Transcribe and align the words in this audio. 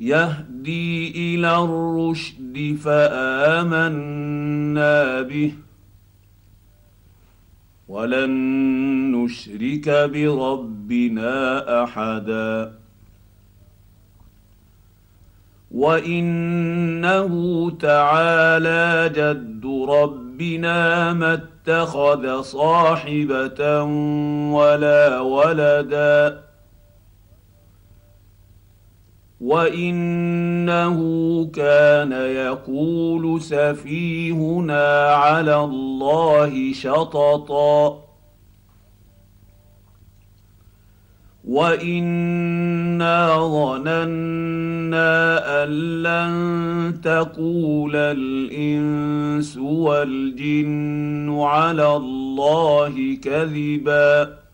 يهدي 0.00 1.34
إلى 1.34 1.64
الرشد 1.64 2.78
فآمنا 2.84 4.42
به. 5.22 5.52
ولن 7.88 8.30
نشرك 9.12 9.88
بربنا 9.88 11.84
أحدا. 11.84 12.72
وإنه 15.70 17.70
تعالى 17.70 19.10
جد 19.14 19.66
ربنا 19.88 21.12
ما 21.12 21.34
اتخذ 21.34 22.42
صاحبة 22.42 23.82
ولا 24.52 25.20
ولدا. 25.20 26.45
وانه 29.40 30.98
كان 31.54 32.12
يقول 32.12 33.42
سفيهنا 33.42 35.14
على 35.14 35.56
الله 35.64 36.72
شططا 36.72 38.06
وانا 41.48 43.36
ظننا 43.38 45.04
ان 45.64 45.68
لن 46.02 47.00
تقول 47.00 47.96
الانس 47.96 49.56
والجن 49.56 51.38
على 51.40 51.96
الله 51.96 53.18
كذبا 53.22 54.45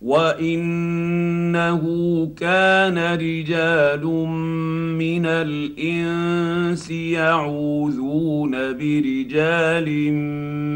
وانه 0.00 1.82
كان 2.36 2.98
رجال 2.98 4.04
من 4.94 5.26
الانس 5.26 6.90
يعوذون 6.90 8.50
برجال 8.50 10.12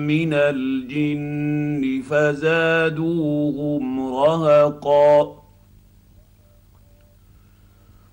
من 0.07 0.35
الجن 0.35 2.03
فزادوهم 2.11 4.01
رهقا 4.15 5.42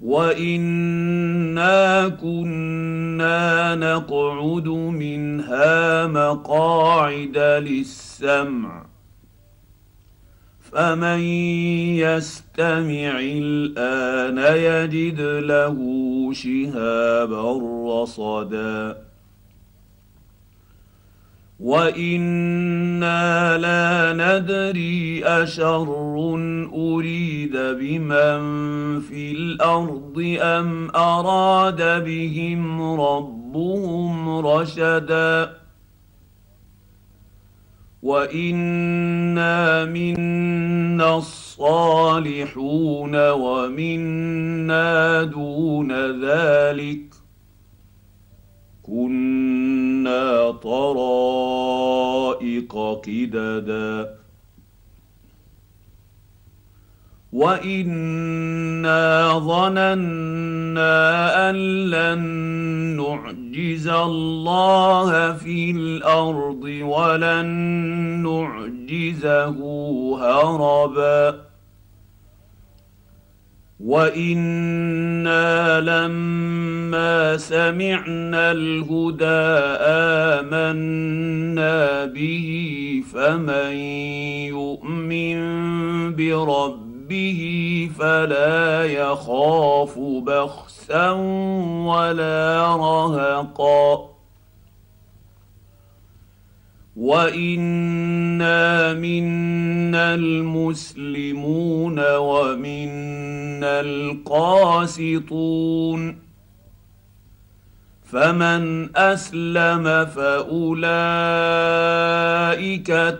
وانا 0.00 2.08
كنا 2.08 3.74
نقعد 3.74 4.68
منها 4.68 6.06
مقاعد 6.06 7.38
للسمع 7.38 8.86
فمن 10.72 11.20
يستمع 11.98 13.20
الان 13.20 14.38
يجد 14.38 15.20
له 15.20 15.76
شهابا 16.32 17.52
رصدا 18.02 19.07
وأنا 21.58 23.58
لا 23.58 24.12
ندري 24.12 25.24
اشر 25.24 25.88
اريد 26.72 27.56
بمن 27.56 28.40
في 29.00 29.32
الأرض 29.32 30.38
ام 30.40 30.90
اراد 30.96 32.04
بهم 32.04 32.82
ربهم 33.00 34.46
رشدا 34.46 35.56
وانا 38.02 39.84
منا 39.84 41.16
الصالحون 41.16 43.30
ومنا 43.30 45.24
دون 45.24 45.92
ذلك 46.24 47.14
كنا 48.82 49.57
طرائق 50.62 52.20
قددا. 53.04 54.18
وانا 57.32 59.38
ظننا 59.38 61.50
ان 61.50 61.56
لن 61.90 62.18
نعجز 62.96 63.88
الله 63.88 65.32
في 65.32 65.70
الأرض 65.70 66.64
ولن 66.64 67.46
نعجزه 68.22 69.58
هربا. 70.20 71.40
وأنا 73.80 75.80
لما 75.80 76.57
سمعنا 77.36 78.52
الهدى 78.52 79.48
آمنا 80.40 82.04
به 82.04 82.48
فمن 83.12 83.72
يؤمن 84.46 85.38
بربه 86.16 87.40
فلا 87.98 88.84
يخاف 88.84 89.98
بخسا 89.98 91.10
ولا 91.86 92.76
رهقا. 92.76 94.08
وانا 96.96 98.94
منا 98.94 100.14
المسلمون 100.14 102.16
ومنا 102.16 103.80
القاسطون. 103.80 106.27
فمن 108.12 108.96
أسلم 108.96 110.06
فأولئك 110.06 110.76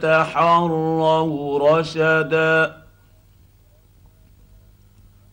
تحروا 0.03 1.78
رشدا. 1.78 2.76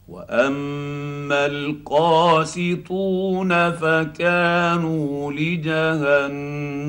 وأما 0.07 1.45
القاسطون 1.45 2.91
فكانوا 3.71 5.31
لجهنم 5.31 6.81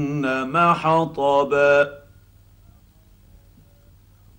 حطبا. 0.72 1.88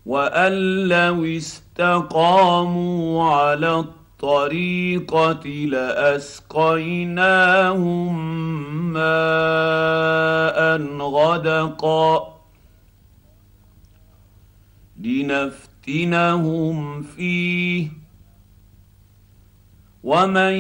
وأن 0.06 0.54
لو 0.88 1.26
استقاموا 1.26 3.24
على 3.24 3.86
الطريقة 4.18 5.46
لأسقيناهم 5.46 6.54
ماء 8.94 10.82
غدقا 10.98 12.38
لنفتنهم 15.00 17.02
فيه. 17.02 17.88
ومن 20.04 20.54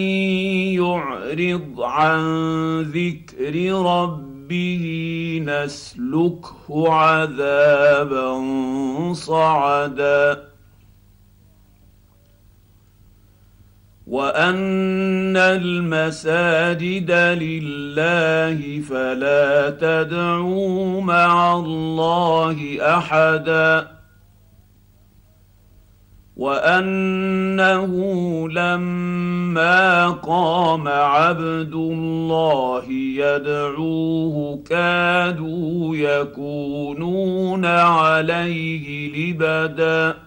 يعرض 0.77 1.81
عن 1.81 2.21
ذكر 2.81 3.73
ربه 3.73 4.85
نسلكه 5.45 6.93
عذابا 6.93 8.43
صعدا. 9.13 10.46
وان 14.07 15.37
المساجد 15.37 17.11
لله 17.11 18.81
فلا 18.81 19.69
تدعوا 19.69 21.01
مع 21.01 21.55
الله 21.55 22.77
احدا 22.81 23.87
وانه 26.37 27.91
لما 28.49 30.09
قام 30.09 30.87
عبد 30.87 31.73
الله 31.73 32.83
يدعوه 33.17 34.59
كادوا 34.69 35.95
يكونون 35.95 37.65
عليه 37.65 39.09
لبدا 39.15 40.26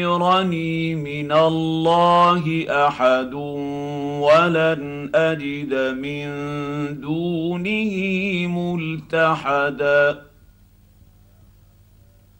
يجيرني 0.00 0.94
من 0.94 1.32
الله 1.32 2.66
احد 2.88 3.34
ولن 4.24 5.10
اجد 5.14 5.74
من 6.00 6.26
دونه 7.00 7.94
ملتحدا 8.46 10.22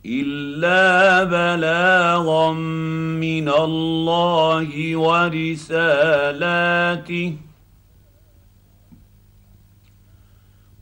الا 0.05 1.23
بلاغا 1.23 2.51
من 3.21 3.49
الله 3.49 4.97
ورسالاته 4.97 6.31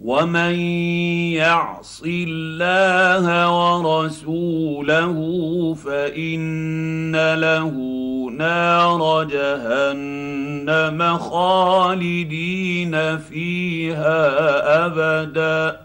ومن 0.10 0.56
يعص 1.38 2.02
الله 2.06 3.26
ورسوله 3.58 5.18
فان 5.74 7.36
له 7.36 7.74
نار 8.38 9.24
جهنم 9.24 11.18
خالدين 11.18 13.18
فيها 13.18 14.22
ابدا 14.86 15.82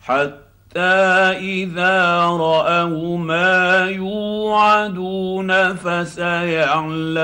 حتى 0.00 0.47
اذا 0.76 2.26
راوا 2.26 3.18
ما 3.18 3.86
يوعدون 3.90 5.74
فسيعلمون 5.74 7.22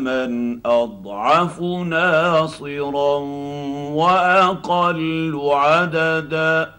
من 0.00 0.60
اضعف 0.66 1.60
ناصرا 1.60 3.18
واقل 3.92 5.40
عددا 5.52 6.76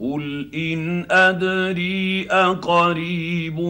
قل 0.00 0.50
ان 0.54 1.06
ادري 1.10 2.26
اقريب 2.30 3.60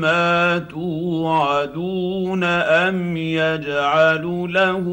ما 0.00 0.58
توعدون 0.58 2.44
ام 2.44 3.16
يجعل 3.16 4.52
له 4.52 4.86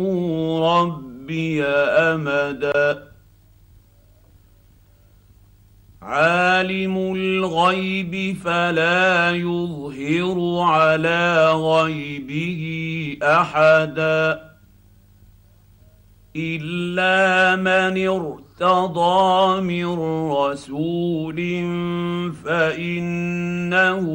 رب 0.63 1.06
ربي 1.27 1.63
أمدا. 1.63 3.07
عالم 6.01 6.97
الغيب 7.15 8.37
فلا 8.37 9.31
يظهر 9.31 10.59
على 10.61 11.51
غيبه 11.51 12.61
أحدا. 13.23 14.51
إلا 16.35 17.55
من 17.55 18.07
ارتضى 18.07 18.46
من 19.61 19.85
رسول 20.31 21.37
فانه 22.45 24.05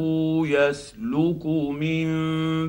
يسلك 0.47 1.45
من 1.79 2.07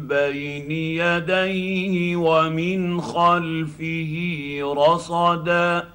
بين 0.09 0.71
يديه 0.71 2.17
ومن 2.17 3.01
خلفه 3.01 4.15
رصدا 4.63 5.89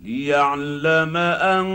ليعلم 0.00 1.16
ان 1.16 1.66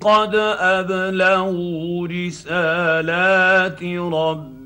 قد 0.00 0.34
ابلغوا 0.58 2.08
رسالات 2.08 3.82
ربهم 3.84 4.63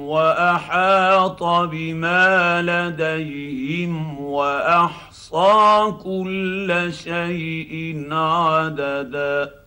وأحاط 0.00 1.42
بما 1.44 2.62
لديهم 2.62 4.20
وأحصى 4.20 5.92
كل 6.04 6.88
شيء 6.92 8.06
عددا. 8.12 9.61